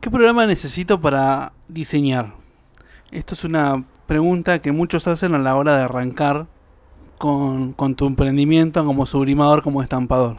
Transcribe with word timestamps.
¿Qué 0.00 0.12
programa 0.12 0.46
necesito 0.46 1.00
para 1.00 1.52
diseñar? 1.66 2.32
Esto 3.10 3.34
es 3.34 3.42
una 3.42 3.84
pregunta 4.06 4.60
que 4.60 4.70
muchos 4.70 5.08
hacen 5.08 5.34
a 5.34 5.38
la 5.38 5.56
hora 5.56 5.76
de 5.76 5.82
arrancar 5.82 6.46
con, 7.18 7.74
tu 7.96 8.06
emprendimiento 8.06 8.84
como 8.84 9.06
sublimador, 9.06 9.64
como 9.64 9.82
estampador. 9.82 10.36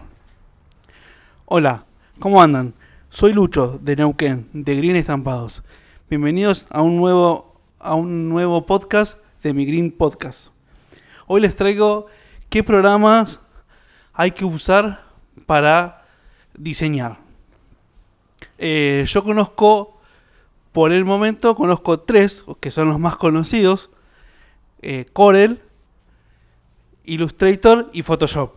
Hola, 1.46 1.84
¿cómo 2.20 2.42
andan? 2.42 2.74
Soy 3.10 3.34
Lucho 3.34 3.78
de 3.82 3.98
Neuquén, 3.98 4.48
de 4.54 4.78
Green 4.78 4.96
Estampados. 4.96 5.62
Bienvenidos 6.10 6.66
a 6.70 6.82
un 6.82 6.96
nuevo, 6.96 7.62
a 7.80 7.96
un 7.96 8.30
nuevo 8.30 8.66
podcast 8.66 9.20
de 9.44 9.54
mi 9.54 9.66
Green 9.66 9.92
Podcast. 9.92 10.52
Hoy 11.28 11.42
les 11.42 11.54
traigo 11.54 12.06
qué 12.48 12.64
programas 12.64 13.42
hay 14.14 14.32
que 14.32 14.46
usar 14.46 15.02
para 15.46 16.06
diseñar. 16.58 17.29
Eh, 18.62 19.06
yo 19.08 19.24
conozco, 19.24 19.98
por 20.74 20.92
el 20.92 21.06
momento, 21.06 21.56
conozco 21.56 22.02
tres, 22.02 22.44
que 22.60 22.72
son 22.72 22.90
los 22.90 23.00
más 23.00 23.16
conocidos. 23.16 23.90
Eh, 24.82 25.06
Corel, 25.14 25.62
Illustrator 27.06 27.90
y 27.94 28.02
Photoshop. 28.02 28.56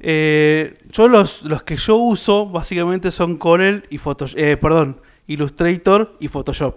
Eh, 0.00 0.82
yo 0.90 1.08
los, 1.08 1.44
los, 1.44 1.62
que 1.62 1.76
yo 1.76 1.96
uso 1.96 2.46
básicamente 2.46 3.12
son 3.12 3.36
Corel 3.36 3.84
y 3.90 3.98
Photoshop, 3.98 4.58
perdón, 4.60 5.00
Illustrator 5.28 6.16
y 6.18 6.26
Photoshop. 6.26 6.74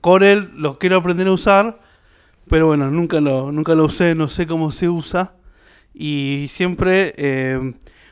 Corel 0.00 0.50
lo 0.56 0.78
quiero 0.78 0.96
aprender 0.96 1.28
a 1.28 1.32
usar, 1.32 1.80
pero 2.48 2.66
bueno, 2.66 2.90
nunca 2.90 3.20
lo, 3.20 3.52
nunca 3.52 3.74
lo 3.76 3.84
usé, 3.84 4.16
no 4.16 4.28
sé 4.28 4.46
cómo 4.46 4.72
se 4.72 4.88
usa. 4.88 5.34
Y 5.94 6.46
siempre 6.48 7.14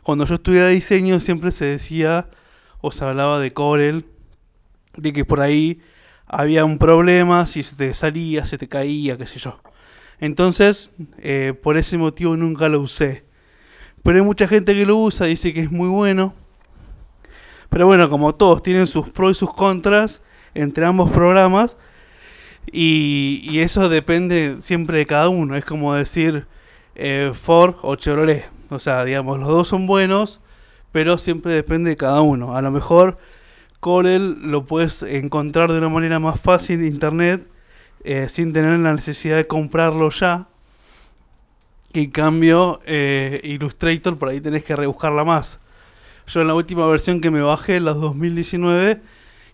cuando 0.06 0.24
yo 0.24 0.36
estudiaba 0.36 0.68
diseño 0.68 1.18
siempre 1.18 1.50
se 1.50 1.64
decía 1.64 2.28
o 2.80 2.92
se 2.92 3.04
hablaba 3.04 3.40
de 3.40 3.52
Corel, 3.52 4.06
de 4.96 5.12
que 5.12 5.24
por 5.24 5.40
ahí 5.40 5.80
había 6.28 6.64
un 6.64 6.78
problema, 6.78 7.44
si 7.46 7.64
se 7.64 7.74
te 7.74 7.92
salía, 7.92 8.46
se 8.46 8.56
te 8.56 8.68
caía, 8.68 9.18
qué 9.18 9.26
sé 9.26 9.40
yo. 9.40 9.60
Entonces, 10.20 10.92
eh, 11.18 11.54
por 11.60 11.76
ese 11.76 11.98
motivo 11.98 12.36
nunca 12.36 12.68
lo 12.68 12.82
usé. 12.82 13.24
Pero 14.04 14.18
hay 14.18 14.24
mucha 14.24 14.46
gente 14.46 14.76
que 14.76 14.86
lo 14.86 14.96
usa, 14.96 15.26
dice 15.26 15.52
que 15.52 15.62
es 15.62 15.72
muy 15.72 15.88
bueno. 15.88 16.34
Pero 17.68 17.86
bueno, 17.86 18.08
como 18.08 18.32
todos 18.32 18.62
tienen 18.62 18.86
sus 18.86 19.08
pros 19.08 19.32
y 19.32 19.34
sus 19.40 19.52
contras 19.52 20.22
entre 20.54 20.86
ambos 20.86 21.10
programas. 21.10 21.76
Y, 22.70 23.58
eso 23.58 23.88
depende 23.88 24.58
siempre 24.60 24.98
de 24.98 25.06
cada 25.06 25.30
uno. 25.30 25.56
Es 25.56 25.64
como 25.64 25.94
decir 25.94 26.46
eh, 26.94 27.32
Ford 27.34 27.74
o 27.82 27.96
Chevrolet. 27.96 28.55
O 28.70 28.78
sea, 28.78 29.04
digamos, 29.04 29.38
los 29.38 29.48
dos 29.48 29.68
son 29.68 29.86
buenos, 29.86 30.40
pero 30.92 31.18
siempre 31.18 31.52
depende 31.52 31.90
de 31.90 31.96
cada 31.96 32.20
uno. 32.20 32.56
A 32.56 32.62
lo 32.62 32.70
mejor 32.70 33.18
Corel 33.80 34.50
lo 34.50 34.64
puedes 34.64 35.02
encontrar 35.02 35.70
de 35.72 35.78
una 35.78 35.88
manera 35.88 36.18
más 36.18 36.40
fácil 36.40 36.80
en 36.80 36.86
internet 36.86 37.46
eh, 38.04 38.28
sin 38.28 38.52
tener 38.52 38.78
la 38.78 38.92
necesidad 38.92 39.36
de 39.36 39.46
comprarlo 39.46 40.10
ya. 40.10 40.46
En 41.92 42.10
cambio, 42.10 42.80
eh, 42.84 43.40
Illustrator 43.42 44.18
por 44.18 44.28
ahí 44.28 44.40
tenés 44.40 44.64
que 44.64 44.76
rebuscarla 44.76 45.24
más. 45.24 45.58
Yo 46.26 46.40
en 46.40 46.48
la 46.48 46.54
última 46.54 46.86
versión 46.86 47.20
que 47.20 47.30
me 47.30 47.40
bajé, 47.40 47.80
la 47.80 47.94
2019, 47.94 49.00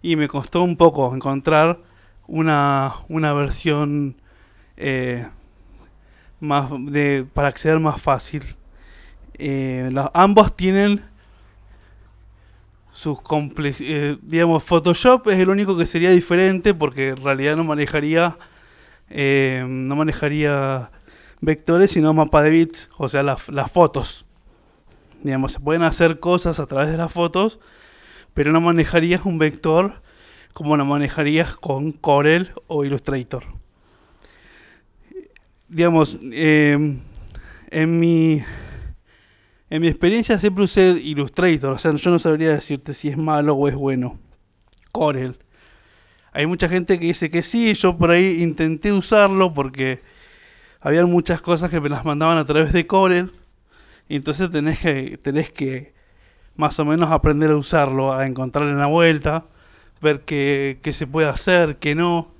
y 0.02 0.16
me 0.16 0.28
costó 0.28 0.62
un 0.62 0.76
poco 0.76 1.14
encontrar 1.14 1.78
una, 2.26 2.94
una 3.08 3.32
versión 3.32 4.16
eh, 4.76 5.26
más 6.40 6.70
de, 6.78 7.26
para 7.32 7.48
acceder 7.48 7.78
más 7.78 8.00
fácil. 8.02 8.42
Eh, 9.34 9.90
ambos 10.14 10.54
tienen 10.56 11.02
sus. 12.90 13.18
Eh, 13.80 14.18
digamos, 14.22 14.62
Photoshop 14.62 15.28
es 15.28 15.38
el 15.40 15.48
único 15.48 15.76
que 15.76 15.86
sería 15.86 16.10
diferente 16.10 16.74
porque 16.74 17.10
en 17.10 17.16
realidad 17.16 17.56
no 17.56 17.64
manejaría 17.64 18.38
eh, 19.08 19.64
no 19.66 19.96
manejaría 19.96 20.90
vectores 21.40 21.90
sino 21.90 22.12
mapa 22.12 22.42
de 22.42 22.50
bits, 22.50 22.90
o 22.98 23.08
sea, 23.08 23.22
las 23.22 23.72
fotos. 23.72 24.26
Digamos, 25.22 25.52
se 25.52 25.60
pueden 25.60 25.82
hacer 25.82 26.18
cosas 26.20 26.58
a 26.60 26.66
través 26.66 26.90
de 26.90 26.96
las 26.96 27.12
fotos, 27.12 27.58
pero 28.34 28.52
no 28.52 28.60
manejarías 28.60 29.24
un 29.24 29.38
vector 29.38 30.02
como 30.52 30.76
lo 30.76 30.84
manejarías 30.84 31.56
con 31.56 31.92
Corel 31.92 32.50
o 32.66 32.84
Illustrator. 32.84 33.44
Digamos, 35.68 36.20
en 37.72 38.00
mi 38.00 38.42
en 39.72 39.80
mi 39.80 39.88
experiencia 39.88 40.38
siempre 40.38 40.64
usé 40.64 40.90
Illustrator, 41.02 41.72
o 41.72 41.78
sea, 41.78 41.94
yo 41.94 42.10
no 42.10 42.18
sabría 42.18 42.50
decirte 42.50 42.92
si 42.92 43.08
es 43.08 43.16
malo 43.16 43.54
o 43.54 43.68
es 43.68 43.74
bueno. 43.74 44.18
Corel. 44.92 45.38
Hay 46.30 46.44
mucha 46.44 46.68
gente 46.68 46.98
que 46.98 47.06
dice 47.06 47.30
que 47.30 47.42
sí, 47.42 47.72
yo 47.72 47.96
por 47.96 48.10
ahí 48.10 48.42
intenté 48.42 48.92
usarlo 48.92 49.54
porque 49.54 50.00
había 50.78 51.06
muchas 51.06 51.40
cosas 51.40 51.70
que 51.70 51.80
me 51.80 51.88
las 51.88 52.04
mandaban 52.04 52.36
a 52.36 52.44
través 52.44 52.74
de 52.74 52.86
Corel. 52.86 53.32
Y 54.10 54.16
entonces 54.16 54.50
tenés 54.50 54.78
que, 54.78 55.18
tenés 55.22 55.50
que 55.50 55.94
más 56.54 56.78
o 56.78 56.84
menos 56.84 57.10
aprender 57.10 57.50
a 57.50 57.56
usarlo, 57.56 58.12
a 58.12 58.26
encontrarle 58.26 58.74
la 58.74 58.88
vuelta, 58.88 59.46
ver 60.02 60.20
qué, 60.26 60.80
qué 60.82 60.92
se 60.92 61.06
puede 61.06 61.28
hacer, 61.28 61.78
qué 61.78 61.94
no. 61.94 62.34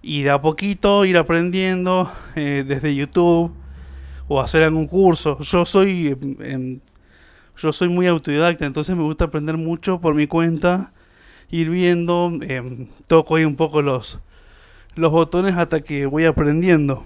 Y 0.00 0.22
de 0.22 0.30
a 0.30 0.40
poquito 0.40 1.04
ir 1.04 1.18
aprendiendo 1.18 2.10
eh, 2.36 2.64
desde 2.66 2.94
YouTube 2.94 3.54
o 4.28 4.40
hacer 4.40 4.62
algún 4.62 4.86
curso. 4.86 5.38
Yo 5.40 5.66
soy 5.66 6.08
em, 6.08 6.36
em, 6.40 6.80
yo 7.56 7.72
soy 7.72 7.88
muy 7.88 8.06
autodidacta, 8.06 8.66
entonces 8.66 8.96
me 8.96 9.02
gusta 9.04 9.26
aprender 9.26 9.56
mucho 9.56 10.00
por 10.00 10.14
mi 10.14 10.26
cuenta, 10.26 10.92
ir 11.50 11.70
viendo, 11.70 12.32
eh, 12.42 12.88
toco 13.06 13.36
ahí 13.36 13.44
un 13.44 13.56
poco 13.56 13.80
los 13.82 14.20
los 14.96 15.10
botones 15.10 15.56
hasta 15.56 15.80
que 15.80 16.06
voy 16.06 16.24
aprendiendo. 16.24 17.04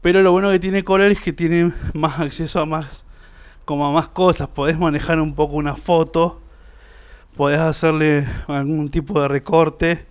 Pero 0.00 0.22
lo 0.22 0.32
bueno 0.32 0.50
que 0.50 0.60
tiene 0.60 0.84
Corel 0.84 1.12
es 1.12 1.20
que 1.20 1.32
tiene 1.32 1.72
más 1.94 2.20
acceso 2.20 2.60
a 2.60 2.66
más 2.66 3.04
como 3.64 3.86
a 3.86 3.90
más 3.90 4.06
cosas, 4.08 4.46
podés 4.46 4.78
manejar 4.78 5.20
un 5.20 5.34
poco 5.34 5.56
una 5.56 5.74
foto, 5.74 6.40
podés 7.36 7.58
hacerle 7.58 8.24
algún 8.46 8.88
tipo 8.90 9.20
de 9.20 9.26
recorte 9.26 10.06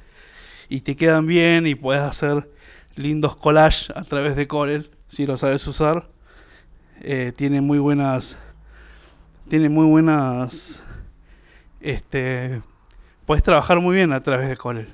y 0.68 0.82
te 0.82 0.98
quedan 0.98 1.26
bien 1.26 1.66
y 1.66 1.74
puedes 1.74 2.04
hacer 2.04 2.52
lindos 2.96 3.38
collages 3.38 3.92
a 3.96 4.04
través 4.04 4.36
de 4.36 4.48
Corel 4.48 4.95
si 5.16 5.26
lo 5.26 5.38
sabes 5.38 5.66
usar. 5.66 6.10
Eh, 7.00 7.32
tiene 7.38 7.62
muy 7.62 7.80
buenas. 7.80 8.38
Tiene 9.48 9.70
muy 9.70 9.86
buenas. 9.86 10.84
Este. 11.80 12.62
Puedes 13.26 13.42
trabajar 13.42 13.80
muy 13.80 13.96
bien 13.96 14.12
a 14.12 14.20
través 14.20 14.50
de 14.50 14.58
Corel. 14.58 14.90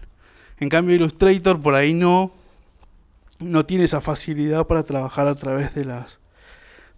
En 0.60 0.70
cambio, 0.70 0.96
Illustrator 0.96 1.60
por 1.60 1.74
ahí 1.74 1.96
no. 1.96 2.32
No 3.40 3.66
tiene 3.66 3.86
esa 3.86 4.00
facilidad 4.00 4.68
para 4.68 4.84
trabajar 4.84 5.28
a 5.28 5.34
través 5.34 5.74
de 5.74 5.86
las. 5.86 6.20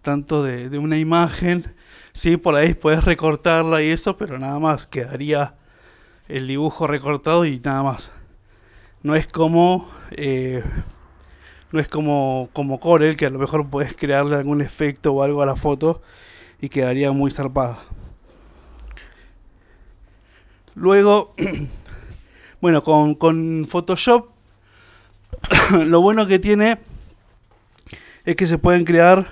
Tanto 0.01 0.43
de, 0.43 0.77
una 0.77 0.97
imagen. 0.97 1.73
Sí, 2.11 2.35
por 2.35 2.55
ahí 2.55 2.73
puedes 2.73 3.05
recortarla 3.05 3.81
y 3.81 3.87
eso, 3.87 4.17
pero 4.17 4.37
nada 4.37 4.59
más. 4.59 4.85
Quedaría 4.85 5.55
el 6.27 6.45
dibujo 6.45 6.87
recortado 6.87 7.45
y 7.45 7.61
nada 7.61 7.83
más. 7.83 8.11
No 9.01 9.15
es 9.15 9.27
como. 9.27 9.89
Eh, 10.11 10.61
no 11.73 11.79
es 11.79 11.87
como, 11.87 12.49
como 12.53 12.79
Corel, 12.79 13.17
que 13.17 13.25
a 13.25 13.31
lo 13.31 13.39
mejor 13.39 13.67
puedes 13.67 13.95
crearle 13.95 14.35
algún 14.35 14.61
efecto 14.61 15.11
o 15.11 15.23
algo 15.23 15.41
a 15.41 15.47
la 15.47 15.55
foto 15.55 16.03
y 16.61 16.69
quedaría 16.69 17.11
muy 17.11 17.31
zarpada. 17.31 17.79
Luego, 20.75 21.33
bueno, 22.61 22.83
con, 22.83 23.65
Photoshop, 23.67 24.29
lo 25.71 25.99
bueno 25.99 26.27
que 26.27 26.37
tiene 26.37 26.77
es 28.23 28.35
que 28.35 28.45
se 28.45 28.59
pueden 28.59 28.85
crear 28.85 29.25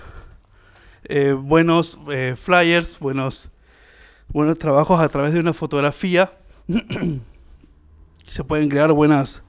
eh, 1.04 1.34
buenos 1.34 2.00
eh, 2.10 2.36
flyers, 2.36 2.98
buenos, 2.98 3.52
buenos 4.30 4.58
trabajos 4.58 5.00
a 5.00 5.10
través 5.10 5.34
de 5.34 5.42
una 5.42 5.54
fotografía. 5.54 6.34
se 8.28 8.44
pueden 8.44 8.68
crear 8.68 8.92
buenas, 8.94 9.44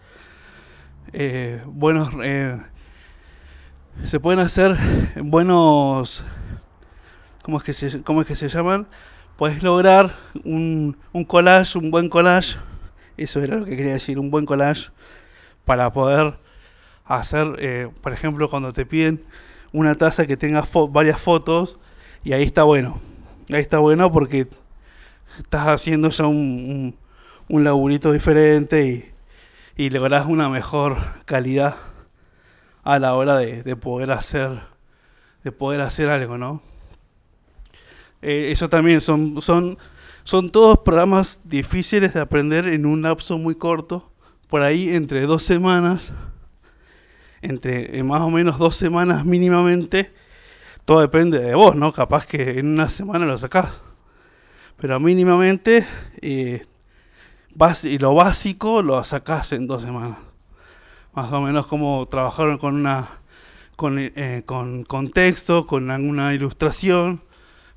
eh, 1.15 1.63
buenos 1.65 2.11
se 4.05 4.21
pueden 4.21 4.41
hacer 4.41 4.77
buenos... 5.23 6.25
¿Cómo 7.43 7.59
es 7.59 7.65
que 7.65 7.73
se, 7.73 8.03
cómo 8.03 8.21
es 8.21 8.27
que 8.29 8.37
se 8.37 8.49
llaman? 8.49 8.87
Puedes 9.37 9.63
lograr 9.63 10.15
un, 10.45 10.97
un 11.13 11.25
collage, 11.25 11.77
un 11.77 11.91
buen 11.91 12.09
collage. 12.09 12.57
Eso 13.17 13.43
era 13.43 13.57
lo 13.57 13.65
que 13.65 13.77
quería 13.77 13.95
decir, 13.95 14.19
un 14.19 14.31
buen 14.31 14.47
collage 14.47 14.91
para 15.65 15.93
poder 15.93 16.39
hacer, 17.05 17.57
eh, 17.59 17.89
por 18.01 18.13
ejemplo, 18.13 18.49
cuando 18.49 18.73
te 18.73 18.87
piden 18.87 19.25
una 19.73 19.95
taza 19.97 20.27
que 20.27 20.37
tenga 20.37 20.65
varias 20.91 21.21
fotos 21.21 21.79
y 22.25 22.33
ahí 22.33 22.45
está 22.45 22.63
bueno. 22.63 23.01
Ahí 23.51 23.61
está 23.61 23.79
bueno 23.79 24.13
porque 24.13 24.49
estás 25.39 25.67
haciendo 25.67 26.11
ya 26.11 26.27
un, 26.27 26.97
un, 27.49 27.65
laburito 27.65 28.13
diferente 28.13 28.87
y, 28.87 29.85
y 29.85 29.91
logras 29.91 30.27
una 30.27 30.49
mejor 30.49 30.97
calidad 31.25 31.77
a 32.83 32.99
la 32.99 33.15
hora 33.15 33.37
de, 33.39 33.77
poder 33.77 34.13
hacer 34.13 34.51
de 35.45 35.53
poder 35.53 35.81
hacer 35.81 36.09
algo, 36.09 36.39
¿no? 36.39 36.63
Eh, 38.21 38.51
eso 38.53 38.69
también 38.69 39.01
son, 39.01 39.41
son 39.43 39.79
Son 40.25 40.51
todos 40.51 40.79
programas 40.79 41.41
difíciles 41.45 42.15
de 42.15 42.21
aprender 42.21 42.69
en 42.69 42.87
un 42.87 43.03
lapso 43.03 43.39
muy 43.39 43.57
corto, 43.57 44.13
por 44.47 44.63
ahí 44.63 44.91
entre 44.91 45.23
dos 45.23 45.43
semanas, 45.43 46.13
entre 47.41 47.99
eh, 47.99 48.03
más 48.05 48.23
o 48.23 48.31
menos 48.31 48.57
dos 48.57 48.77
semanas 48.77 49.25
mínimamente, 49.25 50.13
todo 50.85 51.01
depende 51.01 51.41
de 51.41 51.55
vos, 51.57 51.75
¿no? 51.75 51.93
Capaz 51.93 52.25
que 52.25 52.61
en 52.61 52.69
una 52.69 52.89
semana 52.89 53.27
lo 53.27 53.37
sacás, 53.37 53.81
pero 54.77 55.01
mínimamente 55.01 55.87
eh, 56.21 56.67
lo 57.99 58.15
básico 58.15 58.81
lo 58.81 59.03
sacás 59.03 59.53
en 59.53 59.67
dos 59.67 59.83
semanas. 59.83 60.19
Más 61.15 61.33
o 61.33 61.41
menos 61.41 61.67
como 61.67 62.07
trabajaron 62.07 62.59
con 62.59 62.75
una 62.75 63.09
con, 63.77 63.99
eh, 63.99 64.43
con, 64.47 65.11
texto, 65.13 65.67
con 65.67 65.91
alguna 65.91 66.33
ilustración, 66.35 67.21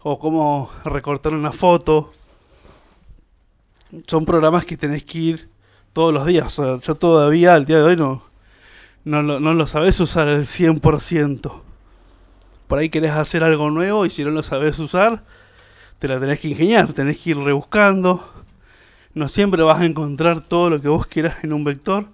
o 0.03 0.19
cómo 0.19 0.69
recortar 0.83 1.33
una 1.33 1.51
foto. 1.51 2.13
Son 4.07 4.25
programas 4.25 4.65
que 4.65 4.77
tenés 4.77 5.03
que 5.03 5.17
ir 5.17 5.49
todos 5.93 6.13
los 6.13 6.25
días. 6.25 6.55
yo 6.57 6.95
todavía 6.95 7.55
al 7.55 7.65
día 7.65 7.77
de 7.77 7.83
hoy 7.83 7.95
no, 7.95 8.21
no, 9.03 9.23
lo, 9.23 9.39
no 9.39 9.53
lo 9.53 9.67
sabes 9.67 9.99
usar 9.99 10.27
al 10.27 10.45
100%. 10.45 11.61
Por 12.67 12.79
ahí 12.79 12.89
querés 12.89 13.11
hacer 13.11 13.43
algo 13.43 13.69
nuevo 13.69 14.05
y 14.05 14.09
si 14.09 14.23
no 14.23 14.31
lo 14.31 14.43
sabes 14.43 14.77
usar, 14.79 15.23
te 15.99 16.07
la 16.07 16.19
tenés 16.19 16.39
que 16.39 16.49
ingeniar, 16.49 16.93
tenés 16.93 17.17
que 17.19 17.31
ir 17.31 17.37
rebuscando. 17.37 18.27
No 19.13 19.29
siempre 19.29 19.63
vas 19.63 19.81
a 19.81 19.85
encontrar 19.85 20.41
todo 20.41 20.69
lo 20.69 20.81
que 20.81 20.89
vos 20.89 21.07
quieras 21.07 21.43
en 21.43 21.53
un 21.53 21.63
vector. 21.63 22.05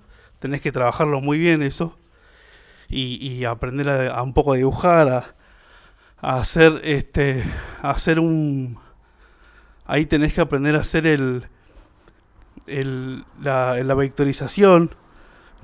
Tenés 0.41 0.61
que 0.61 0.71
trabajarlo 0.71 1.21
muy 1.21 1.37
bien 1.37 1.61
eso. 1.61 1.95
Y, 2.89 3.45
aprender 3.45 3.87
a, 4.09 4.21
un 4.23 4.33
poco 4.33 4.53
a 4.53 4.57
dibujar, 4.57 5.07
a, 5.07 5.35
hacer 6.19 6.81
este. 6.83 7.43
hacer 7.83 8.19
un. 8.19 8.79
Ahí 9.85 10.07
tenés 10.07 10.33
que 10.33 10.41
aprender 10.41 10.75
a 10.75 10.79
hacer 10.79 11.05
el. 11.05 11.45
el 12.65 13.23
la, 13.39 13.75
la 13.83 13.93
vectorización. 13.93 14.95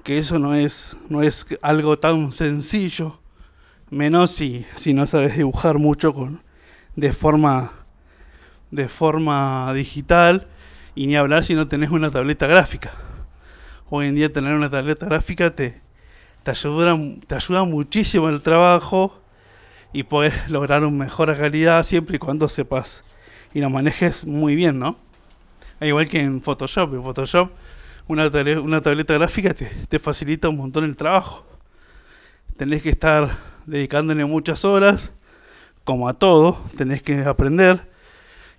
Que 0.03 0.19
eso 0.19 0.37
no 0.37 0.53
es. 0.53 0.95
no 1.09 1.23
es 1.23 1.47
algo 1.63 1.97
tan 1.97 2.31
sencillo. 2.31 3.19
Menos 3.89 4.29
si, 4.29 4.63
si 4.75 4.93
no 4.93 5.07
sabes 5.07 5.35
dibujar 5.35 5.79
mucho 5.79 6.13
con. 6.13 6.43
de 6.95 7.11
forma. 7.13 7.71
de 8.69 8.87
forma 8.87 9.73
digital 9.73 10.47
y 10.93 11.07
ni 11.07 11.15
hablar 11.15 11.43
si 11.43 11.55
no 11.55 11.67
tenés 11.67 11.89
una 11.89 12.11
tableta 12.11 12.45
gráfica. 12.45 12.93
Hoy 13.89 14.07
en 14.07 14.15
día 14.15 14.31
tener 14.31 14.53
una 14.53 14.69
tableta 14.69 15.05
gráfica 15.05 15.55
te, 15.55 15.79
te, 16.43 16.51
ayuda, 16.51 16.97
te 17.25 17.35
ayuda 17.35 17.63
muchísimo 17.63 18.27
en 18.27 18.35
el 18.35 18.41
trabajo 18.41 19.21
y 19.93 20.03
puedes 20.03 20.49
lograr 20.49 20.83
una 20.83 21.05
mejor 21.05 21.35
calidad 21.37 21.83
siempre 21.83 22.17
y 22.17 22.19
cuando 22.19 22.49
sepas 22.49 23.03
y 23.53 23.61
lo 23.61 23.69
manejes 23.69 24.25
muy 24.25 24.55
bien, 24.55 24.77
¿no? 24.77 24.97
Igual 25.79 26.09
que 26.09 26.19
en 26.19 26.41
Photoshop. 26.41 26.93
En 26.95 27.03
Photoshop 27.03 27.51
una, 28.07 28.27
una 28.61 28.81
tableta 28.81 29.13
gráfica 29.13 29.53
te, 29.53 29.65
te 29.65 29.99
facilita 29.99 30.49
un 30.49 30.57
montón 30.57 30.83
el 30.83 30.95
trabajo. 30.95 31.45
Tenés 32.57 32.81
que 32.81 32.89
estar 32.89 33.37
dedicándole 33.65 34.25
muchas 34.25 34.65
horas, 34.65 35.11
como 35.83 36.09
a 36.09 36.13
todo, 36.13 36.59
tenés 36.75 37.01
que 37.01 37.23
aprender 37.23 37.87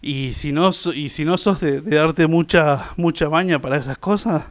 y 0.01 0.35
si 0.35 0.53
no, 0.53 0.71
y 0.95 1.09
si 1.09 1.25
no 1.25 1.37
sos 1.39 1.61
de, 1.61 1.81
darte 1.81 2.27
mucha, 2.27 2.91
mucha 2.97 3.29
baña 3.29 3.61
para 3.61 3.77
esas 3.77 3.99
cosas, 3.99 4.45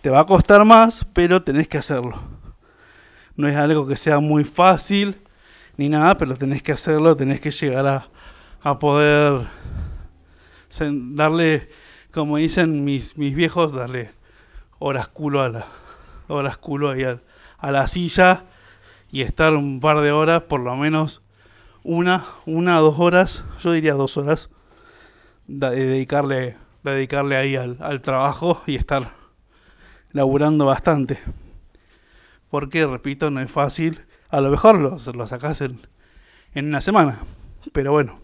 te 0.00 0.10
va 0.10 0.20
a 0.20 0.26
costar 0.26 0.64
más, 0.64 1.06
pero 1.12 1.42
tenés 1.42 1.68
que 1.68 1.78
hacerlo. 1.78 2.20
No 3.36 3.48
es 3.48 3.56
algo 3.56 3.86
que 3.86 3.96
sea 3.96 4.18
muy 4.18 4.44
fácil 4.44 5.20
ni 5.76 5.88
nada, 5.88 6.16
pero 6.16 6.36
tenés 6.36 6.62
que 6.62 6.72
hacerlo, 6.72 7.16
tenés 7.16 7.40
que 7.40 7.50
llegar 7.50 7.86
a, 7.86 8.08
a 8.62 8.78
poder 8.78 9.46
darle, 10.80 11.68
como 12.12 12.36
dicen 12.36 12.84
mis, 12.84 13.16
mis 13.18 13.34
viejos, 13.34 13.72
darle 13.72 14.10
horas 14.78 15.08
culo 15.08 15.42
a 15.42 15.48
la, 15.48 15.66
horas 16.28 16.56
culo 16.56 16.90
ahí 16.90 17.04
a, 17.04 17.20
a 17.58 17.70
la 17.70 17.86
silla 17.86 18.44
y 19.10 19.22
estar 19.22 19.54
un 19.54 19.80
par 19.80 20.00
de 20.00 20.12
horas, 20.12 20.42
por 20.42 20.60
lo 20.60 20.74
menos 20.76 21.22
una, 21.82 22.24
una, 22.46 22.78
dos 22.78 22.98
horas, 22.98 23.44
yo 23.60 23.72
diría 23.72 23.94
dos 23.94 24.16
horas, 24.16 24.50
dedicarle, 25.46 26.56
dedicarle 26.82 27.36
ahí 27.36 27.56
al, 27.56 27.76
al 27.80 28.00
trabajo 28.00 28.62
y 28.66 28.74
estar 28.74 29.12
laburando 30.16 30.64
bastante. 30.64 31.20
Porque, 32.50 32.86
repito, 32.86 33.30
no 33.30 33.40
es 33.40 33.50
fácil. 33.50 34.00
A 34.28 34.40
lo 34.40 34.50
mejor 34.50 34.78
lo, 34.78 34.96
lo 35.12 35.26
sacás 35.26 35.60
en, 35.60 35.86
en 36.54 36.66
una 36.66 36.80
semana. 36.80 37.20
Pero 37.72 37.92
bueno, 37.92 38.18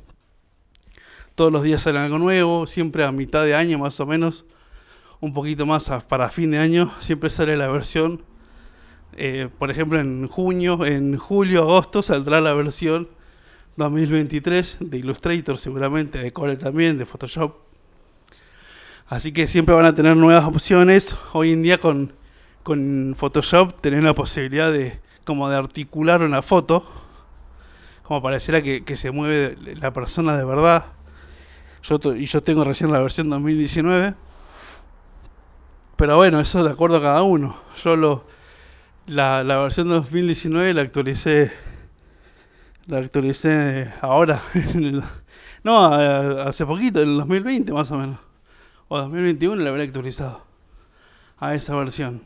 todos 1.34 1.52
los 1.52 1.62
días 1.62 1.82
sale 1.82 1.98
algo 1.98 2.18
nuevo, 2.18 2.66
siempre 2.66 3.04
a 3.04 3.12
mitad 3.12 3.44
de 3.44 3.54
año 3.54 3.78
más 3.78 4.00
o 4.00 4.06
menos, 4.06 4.46
un 5.20 5.34
poquito 5.34 5.66
más 5.66 5.90
para 6.08 6.30
fin 6.30 6.50
de 6.50 6.58
año, 6.58 6.90
siempre 7.00 7.30
sale 7.30 7.56
la 7.56 7.68
versión, 7.68 8.24
eh, 9.16 9.48
por 9.58 9.70
ejemplo 9.70 10.00
en 10.00 10.26
junio, 10.28 10.84
en 10.84 11.16
julio, 11.16 11.62
agosto 11.62 12.02
saldrá 12.02 12.40
la 12.40 12.54
versión 12.54 13.08
2023 13.76 14.78
de 14.80 14.98
Illustrator 14.98 15.58
seguramente, 15.58 16.18
de 16.18 16.32
Corel 16.32 16.58
también, 16.58 16.98
de 16.98 17.06
Photoshop. 17.06 17.71
Así 19.12 19.30
que 19.30 19.46
siempre 19.46 19.74
van 19.74 19.84
a 19.84 19.94
tener 19.94 20.16
nuevas 20.16 20.46
opciones. 20.46 21.14
Hoy 21.34 21.52
en 21.52 21.62
día 21.62 21.76
con, 21.76 22.14
con 22.62 23.14
Photoshop 23.14 23.78
tenés 23.82 24.02
la 24.02 24.14
posibilidad 24.14 24.72
de 24.72 25.00
como 25.24 25.50
de 25.50 25.56
articular 25.56 26.22
una 26.22 26.40
foto, 26.40 26.86
como 28.04 28.22
pareciera 28.22 28.62
que, 28.62 28.84
que 28.84 28.96
se 28.96 29.10
mueve 29.10 29.58
la 29.76 29.92
persona 29.92 30.34
de 30.38 30.46
verdad. 30.46 30.86
Yo 31.82 32.00
y 32.16 32.24
yo 32.24 32.42
tengo 32.42 32.64
recién 32.64 32.90
la 32.90 33.00
versión 33.00 33.28
2019. 33.28 34.14
Pero 35.96 36.16
bueno, 36.16 36.40
eso 36.40 36.64
de 36.64 36.70
acuerdo 36.70 36.96
a 36.96 37.02
cada 37.02 37.22
uno. 37.22 37.54
Yo 37.84 37.96
lo, 37.96 38.24
la, 39.06 39.44
la 39.44 39.58
versión 39.58 39.90
2019 39.90 40.72
la 40.72 40.80
actualicé 40.80 41.52
la 42.86 42.96
actualicé 42.96 43.92
ahora. 44.00 44.40
no, 45.64 45.84
hace 45.84 46.64
poquito, 46.64 47.02
en 47.02 47.10
el 47.10 47.16
2020 47.18 47.74
más 47.74 47.90
o 47.90 47.98
menos. 47.98 48.31
O 48.88 48.98
2021 48.98 49.62
la 49.62 49.70
habré 49.70 49.84
actualizado. 49.84 50.44
A 51.38 51.54
esa 51.54 51.74
versión. 51.74 52.22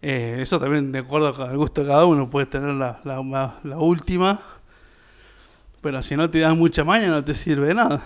Eh, 0.00 0.38
eso 0.40 0.58
también 0.58 0.90
de 0.90 0.98
acuerdo 0.98 1.44
al 1.44 1.56
gusto 1.56 1.82
de 1.82 1.88
cada 1.88 2.04
uno. 2.04 2.28
Puedes 2.28 2.50
tener 2.50 2.74
la, 2.74 3.00
la, 3.04 3.54
la 3.62 3.78
última. 3.78 4.40
Pero 5.80 6.02
si 6.02 6.16
no 6.16 6.30
te 6.30 6.40
das 6.40 6.56
mucha 6.56 6.84
maña 6.84 7.08
no 7.08 7.24
te 7.24 7.34
sirve 7.34 7.68
de 7.68 7.74
nada. 7.74 8.02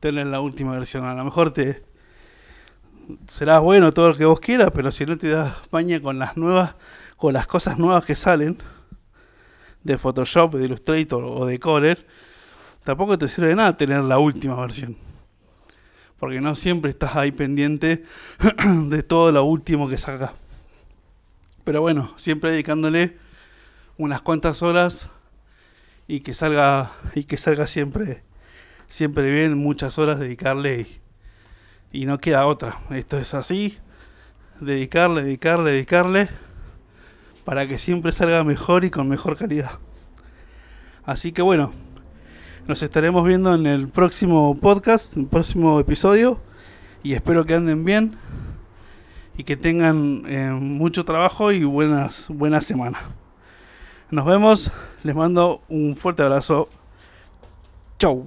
Tener 0.00 0.26
la 0.26 0.40
última 0.40 0.72
versión. 0.72 1.04
A 1.04 1.14
lo 1.14 1.24
mejor 1.24 1.52
te 1.52 1.82
será 3.26 3.58
bueno 3.60 3.92
todo 3.92 4.10
lo 4.10 4.16
que 4.16 4.24
vos 4.24 4.40
quieras, 4.40 4.70
pero 4.74 4.90
si 4.90 5.06
no 5.06 5.16
te 5.16 5.28
das 5.28 5.54
maña 5.70 6.00
con 6.00 6.18
las 6.18 6.36
nuevas, 6.36 6.74
con 7.16 7.32
las 7.32 7.46
cosas 7.46 7.78
nuevas 7.78 8.04
que 8.04 8.14
salen, 8.14 8.58
de 9.82 9.96
Photoshop, 9.96 10.54
de 10.54 10.66
Illustrator 10.66 11.24
o 11.24 11.46
de 11.46 11.58
Corel, 11.58 11.98
tampoco 12.84 13.16
te 13.16 13.28
sirve 13.28 13.48
de 13.48 13.56
nada 13.56 13.76
tener 13.76 14.02
la 14.02 14.18
última 14.18 14.56
versión. 14.56 14.96
Porque 16.18 16.40
no 16.40 16.54
siempre 16.54 16.90
estás 16.90 17.16
ahí 17.16 17.32
pendiente 17.32 18.02
de 18.66 19.02
todo 19.02 19.32
lo 19.32 19.44
último 19.44 19.88
que 19.88 19.98
saca. 19.98 20.34
Pero 21.64 21.80
bueno, 21.80 22.12
siempre 22.16 22.50
dedicándole 22.50 23.16
unas 23.96 24.22
cuantas 24.22 24.62
horas 24.62 25.08
y 26.06 26.20
que 26.20 26.34
salga 26.34 26.90
y 27.14 27.24
que 27.24 27.36
salga 27.36 27.66
siempre 27.66 28.22
siempre 28.88 29.30
bien, 29.30 29.56
muchas 29.56 29.98
horas 29.98 30.18
dedicarle 30.18 30.80
y, 31.92 32.00
y 32.00 32.06
no 32.06 32.18
queda 32.18 32.46
otra. 32.46 32.78
Esto 32.90 33.18
es 33.18 33.34
así, 33.34 33.78
dedicarle, 34.60 35.22
dedicarle, 35.22 35.72
dedicarle 35.72 36.28
para 37.44 37.68
que 37.68 37.78
siempre 37.78 38.12
salga 38.12 38.42
mejor 38.44 38.84
y 38.84 38.90
con 38.90 39.08
mejor 39.08 39.36
calidad. 39.36 39.72
Así 41.04 41.32
que 41.32 41.42
bueno, 41.42 41.72
nos 42.68 42.82
estaremos 42.82 43.24
viendo 43.24 43.54
en 43.54 43.66
el 43.66 43.88
próximo 43.88 44.54
podcast, 44.54 45.16
en 45.16 45.22
el 45.22 45.28
próximo 45.28 45.80
episodio. 45.80 46.38
Y 47.02 47.14
espero 47.14 47.46
que 47.46 47.54
anden 47.54 47.82
bien 47.82 48.16
y 49.38 49.44
que 49.44 49.56
tengan 49.56 50.22
eh, 50.26 50.50
mucho 50.50 51.06
trabajo 51.06 51.50
y 51.50 51.64
buenas, 51.64 52.28
buenas 52.28 52.66
semanas. 52.66 53.00
Nos 54.10 54.26
vemos, 54.26 54.70
les 55.02 55.16
mando 55.16 55.62
un 55.70 55.96
fuerte 55.96 56.22
abrazo. 56.22 56.68
Chau. 57.98 58.26